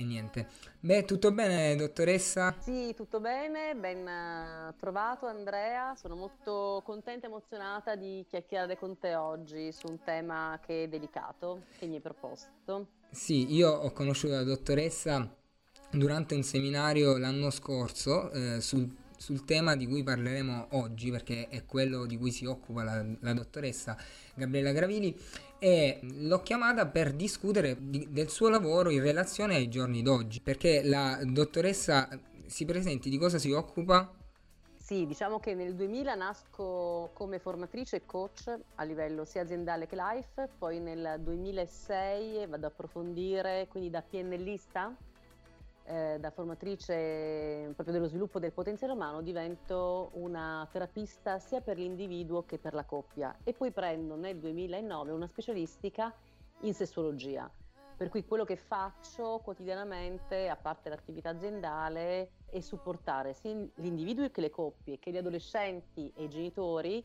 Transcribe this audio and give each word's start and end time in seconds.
e 0.00 0.04
niente. 0.04 0.48
Beh, 0.80 1.04
tutto 1.04 1.30
bene, 1.32 1.76
dottoressa? 1.76 2.56
Sì, 2.58 2.94
tutto 2.96 3.20
bene, 3.20 3.74
ben 3.74 4.06
eh, 4.06 4.74
trovato 4.78 5.26
Andrea. 5.26 5.94
Sono 5.94 6.16
molto 6.16 6.82
contenta 6.84 7.26
e 7.26 7.28
emozionata 7.28 7.94
di 7.94 8.24
chiacchierare 8.28 8.78
con 8.78 8.98
te 8.98 9.14
oggi 9.14 9.70
su 9.72 9.88
un 9.88 10.02
tema 10.02 10.58
che 10.64 10.84
è 10.84 10.88
delicato, 10.88 11.64
che 11.78 11.86
mi 11.86 11.96
hai 11.96 12.00
proposto. 12.00 12.86
Sì, 13.10 13.54
io 13.54 13.70
ho 13.70 13.92
conosciuto 13.92 14.34
la 14.34 14.42
dottoressa 14.42 15.36
durante 15.90 16.34
un 16.34 16.42
seminario 16.42 17.18
l'anno 17.18 17.50
scorso 17.50 18.30
eh, 18.30 18.60
sul 18.60 18.88
sul 19.20 19.44
tema 19.44 19.76
di 19.76 19.86
cui 19.86 20.02
parleremo 20.02 20.68
oggi, 20.70 21.10
perché 21.10 21.48
è 21.48 21.66
quello 21.66 22.06
di 22.06 22.16
cui 22.16 22.30
si 22.30 22.46
occupa 22.46 22.82
la, 22.82 23.04
la 23.20 23.34
dottoressa 23.34 23.94
Gabriella 24.32 24.72
Gravini, 24.72 25.14
e 25.58 25.98
l'ho 26.00 26.40
chiamata 26.40 26.86
per 26.86 27.12
discutere 27.12 27.76
di, 27.78 28.08
del 28.10 28.30
suo 28.30 28.48
lavoro 28.48 28.88
in 28.88 29.02
relazione 29.02 29.56
ai 29.56 29.68
giorni 29.68 30.00
d'oggi, 30.00 30.40
perché 30.40 30.82
la 30.82 31.20
dottoressa 31.22 32.08
si 32.46 32.64
presenti 32.64 33.10
di 33.10 33.18
cosa 33.18 33.36
si 33.36 33.52
occupa? 33.52 34.10
Sì, 34.78 35.06
diciamo 35.06 35.38
che 35.38 35.52
nel 35.54 35.74
2000 35.74 36.14
nasco 36.14 37.10
come 37.12 37.38
formatrice 37.38 37.96
e 37.96 38.06
coach 38.06 38.50
a 38.76 38.84
livello 38.84 39.26
sia 39.26 39.42
aziendale 39.42 39.86
che 39.86 39.96
life, 39.96 40.48
poi 40.58 40.80
nel 40.80 41.20
2006 41.20 42.46
vado 42.46 42.64
a 42.64 42.68
approfondire, 42.70 43.68
quindi 43.68 43.90
da 43.90 44.00
PNLista 44.00 44.96
eh, 45.84 46.18
da 46.20 46.30
formatrice 46.30 47.72
proprio 47.74 47.94
dello 47.94 48.08
sviluppo 48.08 48.38
del 48.38 48.52
potenziale 48.52 48.92
umano 48.92 49.22
divento 49.22 50.10
una 50.14 50.66
terapista 50.70 51.38
sia 51.38 51.60
per 51.60 51.78
l'individuo 51.78 52.44
che 52.44 52.58
per 52.58 52.74
la 52.74 52.84
coppia 52.84 53.36
e 53.42 53.52
poi 53.52 53.70
prendo 53.70 54.16
nel 54.16 54.38
2009 54.38 55.12
una 55.12 55.26
specialistica 55.26 56.14
in 56.60 56.74
sessuologia. 56.74 57.50
Per 57.96 58.08
cui 58.08 58.24
quello 58.24 58.44
che 58.44 58.56
faccio 58.56 59.40
quotidianamente, 59.44 60.48
a 60.48 60.56
parte 60.56 60.88
l'attività 60.88 61.30
aziendale, 61.30 62.30
è 62.46 62.60
supportare 62.60 63.34
sia 63.34 63.52
gli 63.52 63.84
individui 63.84 64.30
che 64.30 64.40
le 64.40 64.48
coppie, 64.48 64.98
che 64.98 65.10
gli 65.10 65.18
adolescenti 65.18 66.10
e 66.16 66.24
i 66.24 66.28
genitori 66.30 67.04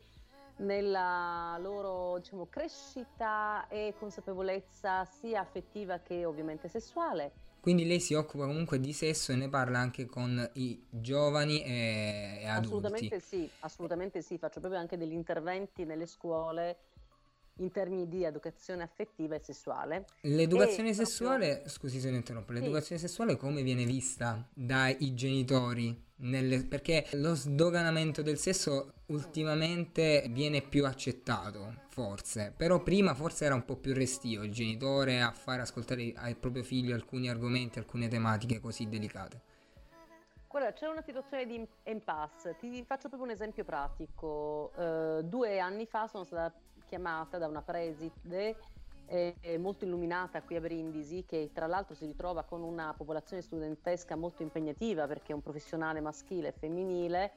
nella 0.58 1.58
loro 1.60 2.16
diciamo, 2.16 2.46
crescita 2.46 3.68
e 3.68 3.94
consapevolezza 3.98 5.04
sia 5.04 5.40
affettiva 5.40 5.98
che 5.98 6.24
ovviamente 6.24 6.68
sessuale 6.68 7.44
quindi 7.66 7.84
lei 7.84 7.98
si 7.98 8.14
occupa 8.14 8.46
comunque 8.46 8.78
di 8.78 8.92
sesso 8.92 9.32
e 9.32 9.34
ne 9.34 9.48
parla 9.48 9.80
anche 9.80 10.06
con 10.06 10.50
i 10.52 10.86
giovani 10.88 11.64
e, 11.64 12.38
e 12.42 12.46
adulti. 12.46 12.68
Assolutamente 12.68 13.18
sì, 13.18 13.50
assolutamente 13.58 14.22
sì, 14.22 14.38
faccio 14.38 14.60
proprio 14.60 14.78
anche 14.78 14.96
degli 14.96 15.14
interventi 15.14 15.84
nelle 15.84 16.06
scuole 16.06 16.76
in 17.56 17.72
termini 17.72 18.06
di 18.06 18.22
educazione 18.22 18.84
affettiva 18.84 19.34
e 19.34 19.40
sessuale. 19.40 20.04
L'educazione 20.20 20.90
e 20.90 20.94
sessuale, 20.94 21.48
proprio... 21.48 21.68
scusi 21.68 21.98
se 21.98 22.08
ne 22.10 22.18
interrompo, 22.18 22.52
l'educazione 22.52 23.00
sì. 23.00 23.08
sessuale 23.08 23.36
come 23.36 23.64
viene 23.64 23.84
vista 23.84 24.48
dai 24.54 25.12
genitori? 25.14 26.05
Nelle... 26.18 26.64
perché 26.64 27.06
lo 27.12 27.34
sdoganamento 27.34 28.22
del 28.22 28.38
sesso 28.38 28.92
ultimamente 29.06 30.26
viene 30.30 30.62
più 30.62 30.86
accettato, 30.86 31.82
forse, 31.88 32.54
però 32.56 32.82
prima 32.82 33.14
forse 33.14 33.44
era 33.44 33.54
un 33.54 33.64
po' 33.64 33.76
più 33.76 33.92
restio 33.92 34.42
il 34.42 34.50
genitore 34.50 35.20
a 35.20 35.30
far 35.30 35.60
ascoltare 35.60 36.14
al 36.16 36.36
proprio 36.36 36.62
figlio 36.62 36.94
alcuni 36.94 37.28
argomenti, 37.28 37.78
alcune 37.78 38.08
tematiche 38.08 38.60
così 38.60 38.88
delicate. 38.88 39.42
Guarda, 40.48 40.72
c'è 40.72 40.86
una 40.86 41.02
situazione 41.02 41.44
di 41.44 41.68
impasse. 41.84 42.56
Ti 42.58 42.82
faccio 42.86 43.08
proprio 43.08 43.24
un 43.24 43.30
esempio 43.30 43.62
pratico. 43.62 44.72
Uh, 44.74 45.20
due 45.22 45.58
anni 45.58 45.84
fa 45.84 46.06
sono 46.06 46.24
stata 46.24 46.50
chiamata 46.86 47.36
da 47.36 47.46
una 47.46 47.60
preside 47.60 48.56
eh, 49.06 49.58
molto 49.58 49.84
illuminata 49.84 50.42
qui 50.42 50.56
a 50.56 50.60
Brindisi, 50.60 51.24
che 51.24 51.50
tra 51.52 51.66
l'altro 51.66 51.94
si 51.94 52.06
ritrova 52.06 52.42
con 52.42 52.62
una 52.62 52.92
popolazione 52.96 53.42
studentesca 53.42 54.16
molto 54.16 54.42
impegnativa 54.42 55.06
perché 55.06 55.32
è 55.32 55.34
un 55.34 55.42
professionale 55.42 56.00
maschile 56.00 56.48
e 56.48 56.52
femminile. 56.52 57.32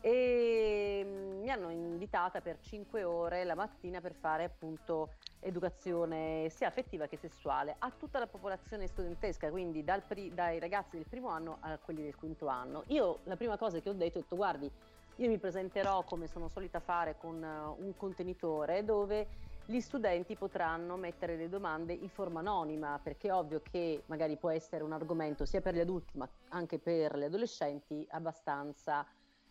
E 0.00 1.02
mm, 1.04 1.40
mi 1.42 1.50
hanno 1.50 1.70
invitata 1.70 2.40
per 2.40 2.58
5 2.60 3.04
ore 3.04 3.44
la 3.44 3.54
mattina 3.54 4.00
per 4.00 4.14
fare 4.14 4.44
appunto 4.44 5.14
educazione 5.40 6.48
sia 6.50 6.68
affettiva 6.68 7.06
che 7.06 7.16
sessuale 7.16 7.76
a 7.78 7.90
tutta 7.90 8.18
la 8.18 8.26
popolazione 8.26 8.86
studentesca, 8.86 9.50
quindi 9.50 9.84
pri- 10.06 10.32
dai 10.34 10.58
ragazzi 10.58 10.96
del 10.96 11.06
primo 11.08 11.28
anno 11.28 11.58
a 11.60 11.78
quelli 11.78 12.02
del 12.02 12.16
quinto 12.16 12.46
anno. 12.48 12.84
Io 12.88 13.20
la 13.24 13.36
prima 13.36 13.56
cosa 13.56 13.80
che 13.80 13.88
ho 13.88 13.92
detto 13.92 14.18
è 14.18 14.22
detto 14.22 14.36
guardi, 14.36 14.70
io 15.16 15.28
mi 15.28 15.38
presenterò 15.38 16.02
come 16.02 16.26
sono 16.26 16.48
solita 16.48 16.80
fare 16.80 17.16
con 17.16 17.42
uh, 17.42 17.82
un 17.82 17.96
contenitore 17.96 18.84
dove 18.84 19.26
gli 19.66 19.80
studenti 19.80 20.36
potranno 20.36 20.96
mettere 20.96 21.36
le 21.36 21.48
domande 21.48 21.92
in 21.92 22.08
forma 22.08 22.38
anonima, 22.38 23.00
perché 23.02 23.28
è 23.28 23.32
ovvio 23.32 23.60
che 23.60 24.04
magari 24.06 24.36
può 24.36 24.50
essere 24.50 24.84
un 24.84 24.92
argomento 24.92 25.44
sia 25.44 25.60
per 25.60 25.74
gli 25.74 25.80
adulti 25.80 26.16
ma 26.16 26.28
anche 26.50 26.78
per 26.78 27.18
gli 27.18 27.24
adolescenti 27.24 28.06
abbastanza 28.10 29.04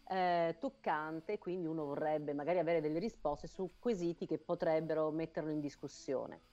eh, 0.07 0.55
toccante, 0.59 1.37
quindi 1.37 1.67
uno 1.67 1.85
vorrebbe 1.85 2.33
magari 2.33 2.59
avere 2.59 2.79
delle 2.79 2.99
risposte 2.99 3.47
su 3.47 3.71
quesiti 3.77 4.25
che 4.25 4.37
potrebbero 4.37 5.11
metterlo 5.11 5.51
in 5.51 5.59
discussione. 5.59 6.43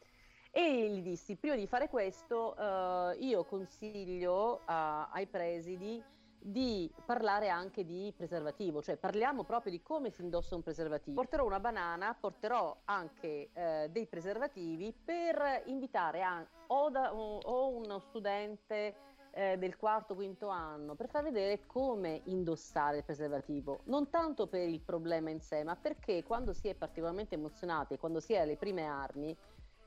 E 0.50 0.90
gli 0.90 1.00
dissi, 1.00 1.36
prima 1.36 1.54
di 1.54 1.66
fare 1.66 1.88
questo, 1.88 2.56
eh, 2.56 3.16
io 3.20 3.44
consiglio 3.44 4.60
a, 4.64 5.08
ai 5.10 5.26
presidi 5.26 6.02
di 6.42 6.92
parlare 7.04 7.48
anche 7.48 7.84
di 7.84 8.12
preservativo, 8.16 8.82
cioè 8.82 8.96
parliamo 8.96 9.44
proprio 9.44 9.70
di 9.70 9.80
come 9.80 10.10
si 10.10 10.22
indossa 10.22 10.54
un 10.54 10.62
preservativo. 10.62 11.20
Porterò 11.20 11.44
una 11.44 11.60
banana, 11.60 12.16
porterò 12.18 12.76
anche 12.84 13.50
eh, 13.52 13.88
dei 13.90 14.06
preservativi 14.06 14.92
per 14.92 15.62
invitare 15.66 16.22
a, 16.22 16.44
o, 16.68 16.90
da, 16.90 17.14
o, 17.14 17.38
o 17.38 17.68
uno 17.68 17.98
studente 18.00 18.94
eh, 19.32 19.56
del 19.56 19.76
quarto, 19.76 20.14
quinto 20.14 20.48
anno, 20.48 20.94
per 20.94 21.08
far 21.08 21.22
vedere 21.22 21.64
come 21.66 22.20
indossare 22.24 22.98
il 22.98 23.04
preservativo, 23.04 23.80
non 23.84 24.10
tanto 24.10 24.46
per 24.46 24.68
il 24.68 24.80
problema 24.80 25.30
in 25.30 25.40
sé, 25.40 25.62
ma 25.64 25.76
perché 25.76 26.22
quando 26.22 26.52
si 26.52 26.68
è 26.68 26.74
particolarmente 26.74 27.36
emozionati, 27.36 27.96
quando 27.96 28.20
si 28.20 28.34
è 28.34 28.40
alle 28.40 28.56
prime 28.56 28.84
armi, 28.84 29.36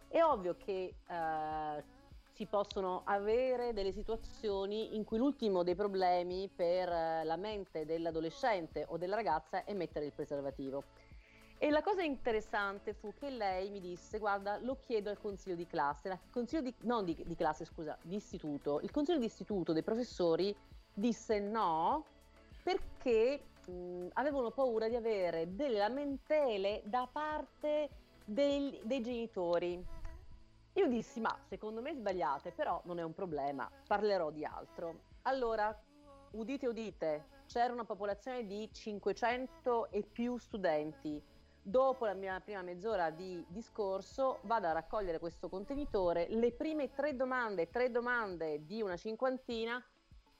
è 0.07 0.23
ovvio 0.23 0.55
che 0.55 0.95
eh, 1.07 1.83
si 2.35 2.45
possono 2.47 3.03
avere 3.05 3.71
delle 3.71 3.93
situazioni 3.93 4.97
in 4.97 5.05
cui 5.05 5.17
l'ultimo 5.17 5.63
dei 5.63 5.73
problemi 5.73 6.49
per 6.53 6.89
eh, 6.89 7.23
la 7.23 7.37
mente 7.37 7.85
dell'adolescente 7.85 8.85
o 8.89 8.97
della 8.97 9.15
ragazza 9.15 9.63
è 9.63 9.73
mettere 9.73 10.05
il 10.05 10.11
preservativo. 10.11 10.83
E 11.57 11.69
la 11.69 11.81
cosa 11.81 12.01
interessante 12.01 12.93
fu 12.93 13.13
che 13.17 13.29
lei 13.29 13.69
mi 13.69 13.79
disse: 13.79 14.19
Guarda, 14.19 14.57
lo 14.57 14.77
chiedo 14.85 15.09
al 15.09 15.17
consiglio 15.17 15.55
di 15.55 15.65
classe, 15.65 16.19
consiglio 16.29 16.61
di, 16.61 16.73
non 16.81 17.05
di, 17.05 17.15
di 17.25 17.35
classe, 17.35 17.63
scusa, 17.63 17.97
di 18.01 18.17
istituto. 18.17 18.81
Il 18.81 18.91
consiglio 18.91 19.19
di 19.19 19.25
istituto 19.25 19.71
dei 19.71 19.81
professori 19.81 20.53
disse 20.93 21.39
no 21.39 22.03
perché 22.61 23.39
mh, 23.65 24.07
avevano 24.13 24.51
paura 24.51 24.89
di 24.89 24.95
avere 24.95 25.55
delle 25.55 25.77
lamentele 25.77 26.81
da 26.83 27.07
parte 27.09 27.87
dei, 28.25 28.77
dei 28.83 29.01
genitori. 29.01 29.94
Io 30.77 30.87
dissi, 30.87 31.21
ma 31.21 31.33
secondo 31.47 31.81
me 31.81 31.93
sbagliate, 31.93 32.51
però 32.51 32.81
non 32.83 32.99
è 32.99 33.03
un 33.03 33.13
problema, 33.13 33.69
parlerò 33.87 34.29
di 34.29 34.43
altro. 34.43 35.03
Allora, 35.21 35.73
udite 36.31 36.67
udite, 36.67 37.25
c'era 37.47 37.71
una 37.71 37.85
popolazione 37.85 38.45
di 38.45 38.69
500 38.69 39.89
e 39.91 40.03
più 40.03 40.37
studenti. 40.37 41.21
Dopo 41.61 42.05
la 42.05 42.13
mia 42.13 42.41
prima 42.41 42.61
mezz'ora 42.61 43.09
di 43.09 43.43
discorso 43.47 44.39
vado 44.43 44.67
a 44.67 44.73
raccogliere 44.73 45.17
questo 45.17 45.47
contenitore, 45.47 46.27
le 46.29 46.51
prime 46.51 46.93
tre 46.93 47.15
domande, 47.15 47.69
tre 47.69 47.89
domande 47.89 48.65
di 48.65 48.81
una 48.81 48.97
cinquantina, 48.97 49.81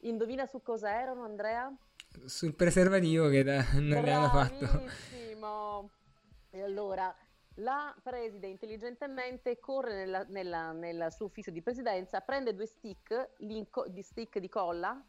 indovina 0.01 0.45
su 0.45 0.61
cosa 0.61 0.99
erano 0.99 1.23
Andrea? 1.23 1.73
Sul 2.25 2.55
preservativo 2.55 3.29
che 3.29 3.43
da, 3.43 3.63
non 3.75 4.03
le 4.03 4.11
hanno 4.11 4.29
fatto. 4.29 4.83
E 6.49 6.61
allora 6.61 7.13
la 7.55 7.95
preside 8.01 8.47
intelligentemente 8.47 9.59
corre 9.59 9.95
nella, 9.95 10.25
nella, 10.27 10.71
nel 10.71 11.07
suo 11.11 11.27
ufficio 11.27 11.51
di 11.51 11.61
presidenza, 11.61 12.21
prende 12.21 12.53
due 12.53 12.65
stick, 12.65 13.31
inco- 13.39 13.87
di 13.87 14.01
stick 14.01 14.39
di 14.39 14.49
colla, 14.49 15.01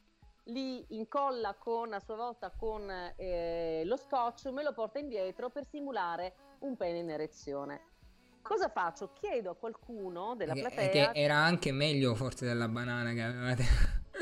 li 0.44 0.84
incolla 0.90 1.54
con, 1.54 1.93
a 1.93 2.00
sua 2.00 2.16
volta 2.16 2.50
con 2.50 2.88
eh, 3.16 3.82
lo 3.84 3.96
scotch, 3.96 4.46
me 4.46 4.62
lo 4.62 4.72
porta 4.72 4.98
indietro 4.98 5.50
per 5.50 5.66
simulare 5.66 6.34
un 6.60 6.76
pene 6.76 6.98
in 6.98 7.10
erezione. 7.10 7.94
Cosa 8.43 8.69
faccio? 8.69 9.12
Chiedo 9.12 9.50
a 9.50 9.56
qualcuno 9.56 10.37
della 10.37 10.52
platea... 10.52 11.10
Che 11.10 11.19
era 11.19 11.34
anche 11.34 11.72
meglio 11.72 12.14
forse 12.14 12.46
della 12.46 12.69
banana 12.69 13.12
che 13.12 13.22
avevate. 13.22 13.64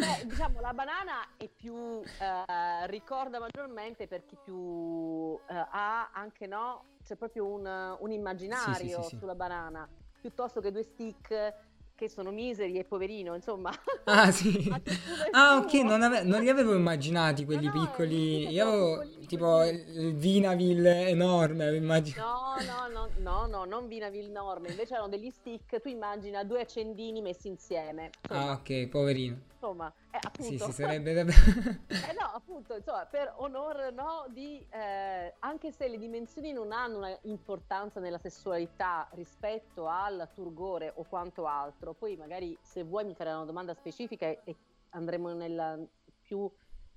Beh, 0.05 0.27
diciamo 0.27 0.61
la 0.61 0.73
banana 0.73 1.37
è 1.37 1.49
più 1.49 2.03
eh, 2.03 2.87
ricorda 2.87 3.39
maggiormente 3.39 4.07
per 4.07 4.25
chi 4.25 4.37
più 4.43 5.39
eh, 5.49 5.55
ha 5.55 6.11
anche 6.13 6.47
no 6.47 6.85
c'è 7.05 7.17
proprio 7.17 7.47
un, 7.47 7.97
un 7.99 8.13
immaginario 8.13 8.97
sì, 8.97 9.03
sì, 9.03 9.09
sì, 9.11 9.17
sulla 9.19 9.35
banana 9.35 9.89
piuttosto 10.21 10.61
che 10.61 10.71
due 10.71 10.83
stick 10.83 11.55
che 11.97 12.09
sono 12.09 12.31
miseri 12.31 12.79
e 12.79 12.85
poverino, 12.85 13.35
insomma. 13.35 13.71
Ah 14.05 14.31
sì. 14.31 14.69
ah 15.33 15.57
ok, 15.57 15.73
non, 15.75 16.03
ave- 16.03 16.25
non, 16.25 16.41
li 16.41 16.49
avevo 16.49 16.75
immaginati 16.75 17.45
quelli 17.45 17.67
no, 17.67 17.73
no, 17.73 17.81
piccoli. 17.87 18.49
Io 18.49 18.67
avevo 18.67 19.03
tipo 19.27 19.65
il 19.65 20.15
Vinaville 20.15 21.09
enorme, 21.09 21.75
immagino. 21.75 22.23
No, 22.23 22.55
no, 22.65 22.89
no, 22.89 23.09
no, 23.19 23.47
no, 23.47 23.65
non 23.65 23.89
Vinaville 23.89 24.29
enorme, 24.29 24.69
invece 24.69 24.95
erano 24.95 25.09
degli 25.09 25.31
stick, 25.31 25.81
tu 25.81 25.89
immagina 25.89 26.45
due 26.45 26.61
accendini 26.61 27.21
messi 27.21 27.49
insieme. 27.49 28.11
Insomma. 28.23 28.51
Ah 28.51 28.53
ok, 28.53 28.89
poverino. 28.89 29.39
Insomma, 29.53 29.93
eh, 30.11 30.19
appunto. 30.21 30.43
Sì, 30.43 30.59
sì, 30.59 30.73
sarebbe... 30.83 31.21
eh 31.21 32.15
no, 32.19 32.31
appunto, 32.35 32.77
insomma, 32.77 33.07
per 33.07 33.33
onore 33.37 33.91
no, 33.91 34.27
di... 34.29 34.65
Eh, 34.71 35.35
anche 35.39 35.73
se 35.73 35.89
le 35.89 35.99
dimensioni 35.99 36.53
non 36.53 36.73
hanno 36.73 36.99
una 36.99 37.19
importanza 37.23 38.01
nella 38.01 38.19
sessualità 38.19 39.09
rispetto 39.13 39.87
al 39.87 40.29
turgore 40.35 40.93
o 40.97 41.05
quanto 41.09 41.47
altro, 41.47 41.95
poi 41.95 42.17
magari 42.17 42.57
se 42.61 42.83
vuoi 42.83 43.05
mi 43.05 43.15
farai 43.15 43.35
una 43.35 43.45
domanda 43.45 43.75
specifica 43.75 44.27
e, 44.27 44.41
e 44.45 44.57
andremo 44.91 45.33
nel, 45.33 45.89
più 46.21 46.51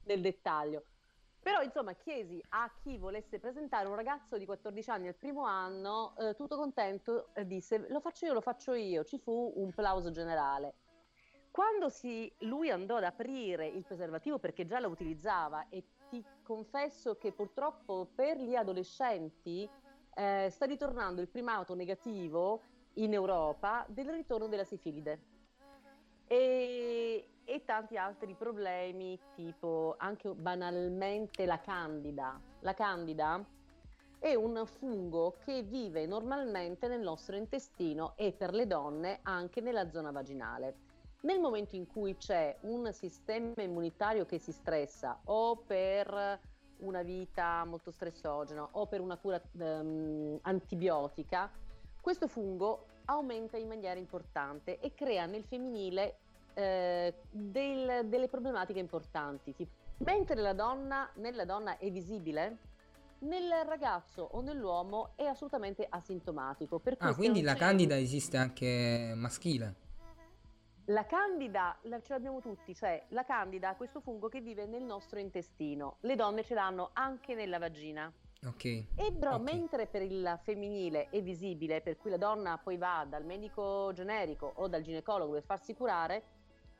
nel 0.03 0.21
dettaglio. 0.21 0.83
Però 1.47 1.61
insomma 1.61 1.94
chiesi 1.94 2.44
a 2.49 2.69
chi 2.83 2.97
volesse 2.97 3.39
presentare 3.39 3.88
un 3.88 3.95
ragazzo 3.95 4.38
di 4.38 4.45
14 4.45 4.89
anni 4.89 5.07
al 5.07 5.15
primo 5.15 5.45
anno, 5.45 6.13
eh, 6.17 6.35
tutto 6.35 6.57
contento, 6.57 7.29
eh, 7.35 7.47
disse 7.47 7.88
lo 7.88 8.01
faccio 8.01 8.25
io, 8.25 8.33
lo 8.33 8.41
faccio 8.41 8.73
io, 8.73 9.05
ci 9.05 9.17
fu 9.17 9.53
un 9.55 9.71
plauso 9.71 10.11
generale. 10.11 10.73
Quando 11.49 11.88
si, 11.88 12.29
lui 12.39 12.69
andò 12.69 12.97
ad 12.97 13.05
aprire 13.05 13.65
il 13.65 13.85
preservativo 13.85 14.39
perché 14.39 14.65
già 14.65 14.81
lo 14.81 14.89
utilizzava 14.89 15.69
e 15.69 15.85
ti 16.09 16.21
confesso 16.44 17.15
che 17.15 17.31
purtroppo 17.31 18.09
per 18.13 18.35
gli 18.41 18.55
adolescenti 18.55 19.69
eh, 20.15 20.50
sta 20.51 20.65
ritornando 20.65 21.21
il 21.21 21.29
primato 21.29 21.75
negativo 21.75 22.61
in 22.95 23.13
Europa 23.13 23.85
del 23.88 24.09
ritorno 24.09 24.50
della 24.50 24.65
sifilide 24.65 25.37
e, 26.27 27.27
e 27.44 27.63
tanti 27.65 27.97
altri 27.97 28.35
problemi 28.35 29.19
tipo 29.35 29.95
anche 29.97 30.29
banalmente 30.29 31.45
la 31.45 31.59
candida. 31.59 32.39
La 32.59 32.74
candida 32.74 33.44
è 34.19 34.33
un 34.33 34.65
fungo 34.65 35.35
che 35.44 35.62
vive 35.62 36.06
normalmente 36.06 36.88
nel 36.88 37.01
nostro 37.01 37.35
intestino 37.35 38.13
e 38.15 38.33
per 38.33 38.53
le 38.53 38.68
donne 38.68 39.19
anche 39.24 39.62
nella 39.62 39.89
zona 39.89 40.12
vaginale. 40.12 40.85
Nel 41.21 41.39
momento 41.39 41.75
in 41.75 41.88
cui 41.88 42.15
c'è 42.15 42.57
un 42.62 42.91
sistema 42.94 43.62
immunitario 43.62 44.25
che 44.25 44.38
si 44.38 44.51
stressa 44.51 45.19
o 45.25 45.56
per 45.57 46.39
una 46.77 47.01
vita 47.01 47.65
molto 47.65 47.91
stressogena 47.91 48.68
o 48.71 48.85
per 48.85 49.01
una 49.01 49.18
cura 49.18 49.41
um, 49.53 50.38
antibiotica, 50.41 51.50
questo 52.00 52.27
fungo 52.27 52.85
aumenta 53.07 53.57
in 53.57 53.68
maniera 53.68 54.00
importante 54.00 54.80
e 54.80 54.94
crea 54.94 55.25
nel 55.25 55.44
femminile 55.44 56.18
eh, 56.54 57.13
del, 57.30 58.07
delle 58.07 58.27
problematiche 58.27 58.80
importanti. 58.80 59.54
Tipo, 59.54 59.71
mentre 59.98 60.42
la 60.42 60.54
donna, 60.54 61.09
nella 61.15 61.45
donna 61.45 61.77
è 61.77 61.89
visibile, 61.92 62.57
nel 63.19 63.51
ragazzo 63.65 64.27
o 64.31 64.42
nell'uomo 64.42 65.13
è 65.15 65.25
assolutamente 65.25 65.86
asintomatico. 65.89 66.81
ah, 67.00 67.15
quindi 67.15 67.42
la 67.42 67.56
candida 67.56 67.98
esiste 67.98 68.38
anche 68.38 69.13
maschile? 69.15 69.86
La 70.89 71.06
candida 71.06 71.77
la, 71.83 72.00
ce 72.01 72.13
l'abbiamo 72.13 72.39
tutti, 72.39 72.74
cioè 72.74 73.03
la 73.10 73.25
candida 73.25 73.74
è 73.74 73.75
questo 73.75 74.00
fungo 74.00 74.30
che 74.30 74.39
vive 74.39 74.65
nel 74.65 74.83
nostro 74.83 75.19
intestino. 75.19 75.98
Le 76.01 76.15
donne 76.15 76.44
ce 76.44 76.53
l'hanno 76.53 76.92
anche 76.94 77.36
nella 77.36 77.60
vagina. 77.60 78.12
Ok. 78.45 78.66
E 78.66 78.86
però 79.18 79.36
okay. 79.36 79.54
mentre 79.54 79.88
per 79.88 80.01
il 80.04 80.39
femminile 80.44 81.10
è 81.10 81.22
visibile, 81.22 81.81
per 81.81 81.98
cui 81.98 82.12
la 82.12 82.18
donna 82.18 82.57
poi 82.57 82.78
va 82.78 83.06
dal 83.10 83.25
medico 83.25 83.92
generico 83.94 84.51
o 84.56 84.68
dal 84.68 84.84
ginecologo 84.84 85.34
per 85.34 85.44
farsi 85.44 85.74
curare, 85.74 86.24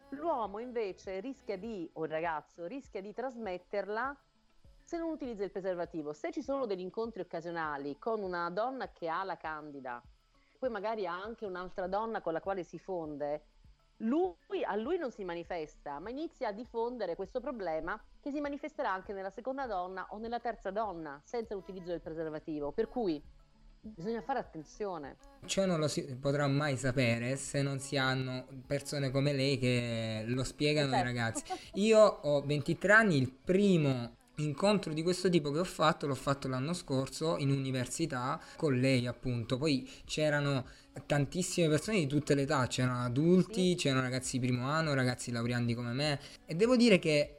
l'uomo 0.10 0.60
invece 0.60 1.20
rischia 1.20 1.58
di, 1.58 1.90
o 1.94 2.06
il 2.06 2.12
ragazzo, 2.12 2.66
rischia 2.66 3.02
di 3.02 3.14
trasmetterla 3.14 4.16
se 4.84 4.98
non 4.98 5.10
utilizza 5.10 5.44
il 5.44 5.52
preservativo. 5.52 6.14
Se 6.14 6.32
ci 6.32 6.42
sono 6.42 6.66
degli 6.66 6.82
incontri 6.82 7.22
occasionali 7.22 7.98
con 7.98 8.22
una 8.22 8.50
donna 8.50 8.92
che 8.92 9.10
ha 9.10 9.24
la 9.24 9.36
candida, 9.36 10.02
poi 10.58 10.70
magari 10.70 11.06
ha 11.06 11.14
anche 11.14 11.46
un'altra 11.46 11.88
donna 11.88 12.22
con 12.22 12.34
la 12.34 12.40
quale 12.40 12.64
si 12.64 12.80
fonde, 12.80 13.44
lui, 13.98 14.64
a 14.64 14.76
lui 14.76 14.98
non 14.98 15.12
si 15.12 15.24
manifesta, 15.24 16.00
ma 16.00 16.10
inizia 16.10 16.50
a 16.50 16.52
diffondere 16.52 17.16
questo 17.16 17.40
problema 17.40 18.00
che 18.20 18.32
si 18.32 18.40
manifesterà 18.40 18.92
anche 18.92 19.14
nella 19.14 19.30
seconda 19.30 19.66
donna 19.66 20.08
o 20.12 20.18
nella 20.18 20.40
terza 20.40 20.70
donna 20.70 21.20
senza 21.24 21.56
l'utilizzo 21.56 21.90
del 21.90 22.02
preservativo. 22.02 22.72
Per 22.72 22.88
cui 22.90 23.22
bisogna 23.80 24.22
fare 24.22 24.40
attenzione. 24.40 25.18
Ciò 25.46 25.66
non 25.66 25.80
lo 25.80 25.88
si 25.88 26.04
potrà 26.18 26.48
mai 26.48 26.78
sapere 26.78 27.36
se 27.38 27.62
non 27.62 27.80
si 27.80 27.98
hanno 27.98 28.46
persone 28.66 29.12
come 29.12 29.34
lei 29.34 29.58
che 29.58 30.24
lo 30.28 30.44
spiegano 30.44 30.88
ai 30.88 31.04
certo. 31.04 31.06
ragazzi. 31.06 31.44
Io 31.76 32.00
ho 32.00 32.42
23 32.42 32.94
anni, 32.94 33.18
il 33.18 33.32
primo 33.32 34.17
incontro 34.38 34.94
di 34.94 35.02
questo 35.02 35.30
tipo 35.30 35.52
che 35.52 35.60
ho 35.60 35.64
fatto 35.64 36.06
l'ho 36.06 36.16
fatto 36.16 36.48
l'anno 36.48 36.74
scorso 36.74 37.38
in 37.38 37.50
università 37.50 38.40
con 38.56 38.78
lei 38.80 39.08
appunto. 39.08 39.58
Poi 39.58 39.88
c'erano 40.06 40.66
tantissime 41.06 41.70
persone 41.70 42.00
di 42.00 42.08
tutte 42.08 42.36
le 42.36 42.44
età, 42.44 42.68
c'erano 42.68 43.04
adulti, 43.04 43.76
c'erano 43.76 44.02
ragazzi 44.02 44.40
di 44.40 44.48
primo 44.48 44.68
anno, 44.68 44.94
ragazzi 44.94 45.32
laureandi 45.32 45.74
come 45.74 45.94
me. 45.94 46.20
E 46.46 46.56
devo 46.56 46.76
dire 46.76 47.00
che 47.00 47.38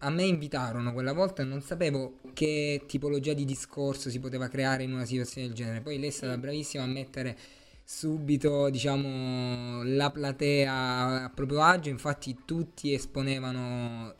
a 0.00 0.10
me 0.10 0.24
invitarono 0.24 0.92
quella 0.92 1.12
volta 1.12 1.42
e 1.42 1.46
non 1.46 1.62
sapevo 1.62 2.18
che 2.34 2.82
tipologia 2.86 3.32
di 3.32 3.44
discorso 3.44 4.10
si 4.10 4.20
poteva 4.20 4.48
creare 4.48 4.82
in 4.82 4.92
una 4.92 5.04
situazione 5.04 5.48
del 5.48 5.56
genere. 5.56 5.80
Poi 5.80 5.98
lei 5.98 6.08
è 6.08 6.12
stata 6.12 6.36
bravissima 6.36 6.84
a 6.84 6.86
mettere 6.86 7.36
subito, 7.82 8.68
diciamo, 8.68 9.82
la 9.84 10.10
platea 10.10 11.24
a 11.24 11.30
proprio 11.34 11.62
agio, 11.62 11.88
infatti 11.88 12.36
tutti 12.44 12.92
esponevano 12.92 14.14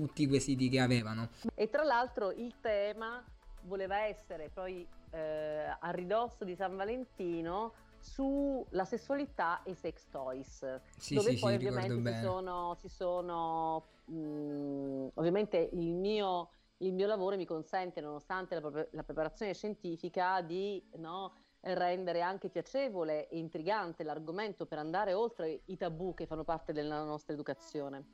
tutti 0.00 0.22
i 0.22 0.26
quesiti 0.26 0.68
che 0.70 0.80
avevano. 0.80 1.28
E 1.54 1.68
tra 1.68 1.82
l'altro 1.82 2.30
il 2.32 2.54
tema 2.60 3.22
voleva 3.64 4.04
essere 4.06 4.48
poi 4.48 4.86
eh, 5.10 5.76
a 5.78 5.90
ridosso 5.90 6.44
di 6.44 6.54
San 6.54 6.74
Valentino 6.74 7.74
sulla 7.98 8.86
sessualità 8.86 9.62
e 9.62 9.74
sex 9.74 10.06
toys, 10.10 10.80
sì, 10.96 11.14
dove 11.14 11.34
sì, 11.34 11.38
poi 11.38 11.58
sì, 11.58 11.66
ovviamente 11.66 12.14
si 12.14 12.20
sono, 12.22 12.74
si 12.80 12.88
sono 12.88 13.84
mh, 14.06 15.08
ovviamente 15.14 15.68
il 15.72 15.92
mio, 15.92 16.48
il 16.78 16.94
mio, 16.94 17.06
lavoro 17.06 17.36
mi 17.36 17.44
consente, 17.44 18.00
nonostante 18.00 18.58
la, 18.58 18.86
la 18.92 19.02
preparazione 19.02 19.52
scientifica, 19.52 20.40
di 20.40 20.82
no, 20.96 21.34
rendere 21.60 22.22
anche 22.22 22.48
piacevole 22.48 23.28
e 23.28 23.36
intrigante 23.36 24.02
l'argomento 24.02 24.64
per 24.64 24.78
andare 24.78 25.12
oltre 25.12 25.60
i 25.66 25.76
tabù 25.76 26.14
che 26.14 26.24
fanno 26.24 26.44
parte 26.44 26.72
della 26.72 27.04
nostra 27.04 27.34
educazione. 27.34 28.06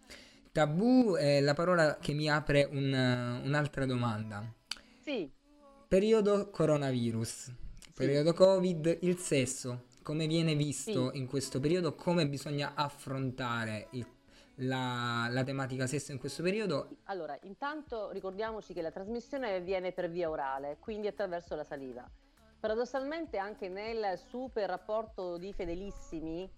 Tabù 0.57 1.17
è 1.17 1.39
la 1.43 1.53
parola 1.53 1.99
che 2.01 2.15
mi 2.15 2.31
apre 2.31 2.65
un, 2.65 3.43
un'altra 3.45 3.85
domanda. 3.85 4.43
Sì. 5.03 5.31
Periodo 5.87 6.49
coronavirus 6.49 7.53
periodo 7.93 8.33
Covid, 8.33 9.01
il 9.03 9.19
sesso, 9.19 9.85
come 10.03 10.27
viene 10.27 10.55
visto 10.55 11.11
sì. 11.11 11.19
in 11.19 11.27
questo 11.27 11.61
periodo, 11.61 11.95
come 11.95 12.27
bisogna 12.27 12.73
affrontare 12.75 13.89
il, 13.91 14.07
la, 14.55 15.29
la, 15.31 15.45
tematica 15.45 15.87
sesso 15.87 16.13
in 16.13 16.19
questo 16.19 16.43
periodo? 16.43 16.89
Allora, 17.05 17.39
intanto 17.43 18.11
ricordiamoci 18.11 18.73
che 18.73 18.81
la 18.81 18.91
trasmissione 18.91 19.57
avviene 19.57 19.93
per 19.93 20.09
via 20.09 20.31
orale, 20.31 20.79
quindi 20.81 21.07
attraverso 21.07 21.55
la 21.55 21.65
saliva. 21.65 22.11
Paradossalmente 22.59 23.37
anche 23.37 23.69
nel 23.69 24.19
super 24.27 24.71
rapporto 24.71 25.37
di 25.37 25.53
Fedelissimi 25.53 26.51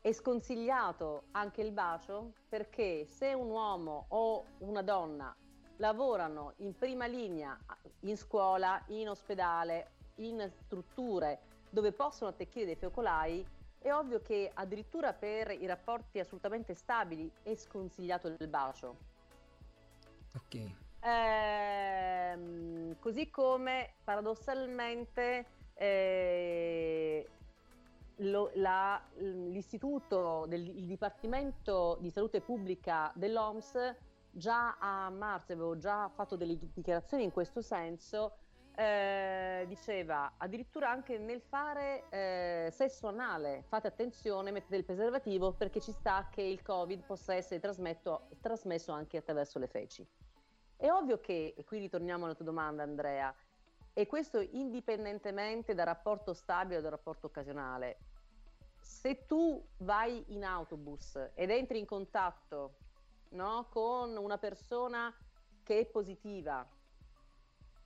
è 0.00 0.12
sconsigliato 0.12 1.24
anche 1.32 1.60
il 1.60 1.72
bacio 1.72 2.32
perché 2.48 3.04
se 3.04 3.34
un 3.34 3.50
uomo 3.50 4.06
o 4.08 4.44
una 4.58 4.82
donna 4.82 5.34
lavorano 5.76 6.54
in 6.58 6.74
prima 6.74 7.06
linea 7.06 7.58
in 8.00 8.16
scuola, 8.16 8.82
in 8.88 9.08
ospedale 9.10 9.92
in 10.16 10.50
strutture 10.64 11.40
dove 11.70 11.92
possono 11.92 12.30
attecchire 12.30 12.66
dei 12.66 12.76
focolai, 12.76 13.46
è 13.78 13.92
ovvio 13.92 14.20
che 14.20 14.50
addirittura 14.52 15.12
per 15.12 15.50
i 15.50 15.66
rapporti 15.66 16.18
assolutamente 16.18 16.74
stabili 16.74 17.30
è 17.42 17.54
sconsigliato 17.54 18.28
il 18.28 18.48
bacio. 18.48 18.96
Ok. 20.34 20.70
Ehm, 21.02 22.98
così 22.98 23.30
come 23.30 23.94
paradossalmente 24.04 25.46
eh, 25.74 27.26
lo, 28.20 28.50
la, 28.54 29.00
l'istituto, 29.18 30.46
del, 30.46 30.66
il 30.66 30.86
Dipartimento 30.86 31.98
di 32.00 32.10
Salute 32.10 32.40
Pubblica 32.40 33.12
dell'OMS 33.14 33.94
già 34.30 34.76
a 34.78 35.10
marzo 35.10 35.52
avevo 35.52 35.76
già 35.76 36.08
fatto 36.08 36.36
delle 36.36 36.56
dichiarazioni 36.56 37.24
in 37.24 37.32
questo 37.32 37.62
senso 37.62 38.36
eh, 38.76 39.64
diceva 39.66 40.34
addirittura 40.36 40.88
anche 40.88 41.18
nel 41.18 41.40
fare 41.40 42.04
eh, 42.08 42.68
sesso 42.70 43.08
anale 43.08 43.64
fate 43.66 43.88
attenzione, 43.88 44.52
mettete 44.52 44.76
il 44.76 44.84
preservativo 44.84 45.52
perché 45.52 45.80
ci 45.80 45.92
sta 45.92 46.28
che 46.30 46.42
il 46.42 46.62
covid 46.62 47.02
possa 47.04 47.34
essere 47.34 47.60
trasmesso 47.60 48.92
anche 48.92 49.16
attraverso 49.16 49.58
le 49.58 49.66
feci. 49.66 50.06
È 50.76 50.88
ovvio 50.90 51.20
che, 51.20 51.52
e 51.56 51.64
qui 51.64 51.78
ritorniamo 51.78 52.24
alla 52.24 52.34
tua 52.34 52.46
domanda 52.46 52.82
Andrea, 52.82 53.34
e 53.92 54.06
questo 54.06 54.40
indipendentemente 54.40 55.74
dal 55.74 55.84
rapporto 55.84 56.32
stabile 56.32 56.78
o 56.78 56.80
dal 56.80 56.92
rapporto 56.92 57.26
occasionale, 57.26 57.98
se 58.80 59.26
tu 59.26 59.64
vai 59.78 60.24
in 60.28 60.44
autobus 60.44 61.16
ed 61.34 61.50
entri 61.50 61.78
in 61.78 61.86
contatto 61.86 62.76
no, 63.30 63.66
con 63.70 64.16
una 64.16 64.38
persona 64.38 65.14
che 65.62 65.80
è 65.80 65.86
positiva 65.86 66.66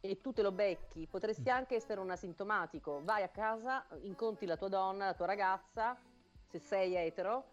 e 0.00 0.20
tu 0.20 0.32
te 0.32 0.42
lo 0.42 0.52
becchi, 0.52 1.06
potresti 1.06 1.48
mm. 1.48 1.54
anche 1.54 1.76
essere 1.76 1.98
un 1.98 2.10
asintomatico, 2.10 3.00
vai 3.04 3.22
a 3.22 3.28
casa, 3.28 3.86
incontri 4.02 4.44
la 4.44 4.56
tua 4.56 4.68
donna, 4.68 5.06
la 5.06 5.14
tua 5.14 5.24
ragazza, 5.24 5.96
se 6.46 6.58
sei 6.58 6.94
etero, 6.94 7.52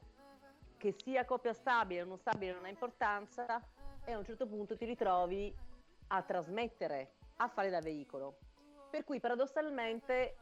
che 0.76 0.92
sia 0.92 1.24
coppia 1.24 1.54
stabile 1.54 2.02
o 2.02 2.06
non 2.06 2.18
stabile 2.18 2.54
non 2.54 2.66
ha 2.66 2.70
importanza, 2.70 3.62
e 4.04 4.12
a 4.12 4.18
un 4.18 4.26
certo 4.26 4.48
punto 4.48 4.76
ti 4.76 4.84
ritrovi 4.84 5.56
a 6.08 6.22
trasmettere, 6.24 7.14
a 7.38 7.48
fare 7.48 7.70
da 7.70 7.80
veicolo. 7.80 8.38
Per 8.90 9.06
cui 9.06 9.22
paradossalmente, 9.22 10.36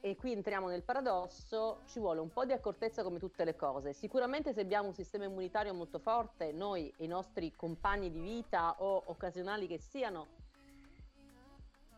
e 0.00 0.16
qui 0.16 0.32
entriamo 0.32 0.68
nel 0.68 0.82
paradosso, 0.82 1.80
ci 1.86 1.98
vuole 1.98 2.20
un 2.20 2.30
po' 2.30 2.44
di 2.44 2.52
accortezza 2.52 3.02
come 3.02 3.18
tutte 3.18 3.44
le 3.44 3.56
cose. 3.56 3.92
Sicuramente 3.92 4.52
se 4.52 4.60
abbiamo 4.60 4.88
un 4.88 4.94
sistema 4.94 5.24
immunitario 5.24 5.74
molto 5.74 5.98
forte, 5.98 6.52
noi 6.52 6.92
e 6.96 7.04
i 7.04 7.08
nostri 7.08 7.52
compagni 7.54 8.10
di 8.10 8.20
vita 8.20 8.76
o 8.78 9.02
occasionali 9.06 9.66
che 9.66 9.78
siano, 9.78 10.26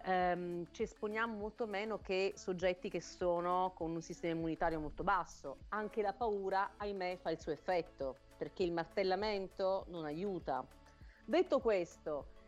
ehm, 0.04 0.68
ci 0.70 0.84
esponiamo 0.84 1.36
molto 1.36 1.66
meno 1.66 1.98
che 1.98 2.32
soggetti 2.36 2.88
che 2.88 3.02
sono 3.02 3.72
con 3.74 3.90
un 3.90 4.00
sistema 4.00 4.34
immunitario 4.34 4.80
molto 4.80 5.02
basso. 5.02 5.58
Anche 5.68 6.00
la 6.00 6.14
paura, 6.14 6.70
ahimè, 6.76 7.18
fa 7.20 7.30
il 7.30 7.38
suo 7.38 7.52
effetto, 7.52 8.16
perché 8.38 8.62
il 8.62 8.72
martellamento 8.72 9.84
non 9.88 10.06
aiuta. 10.06 10.66
Detto 11.24 11.60
questo, 11.60 12.38